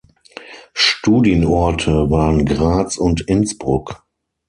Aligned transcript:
Studienorte 0.73 2.09
waren 2.09 2.43
Graz 2.47 2.97
und 2.97 3.21
Innsbruck. 3.21 4.01